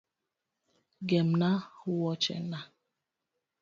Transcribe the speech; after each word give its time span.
Gemna 1.09 1.51
wuochena. 1.85 2.59